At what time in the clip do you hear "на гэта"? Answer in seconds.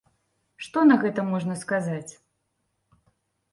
0.91-1.27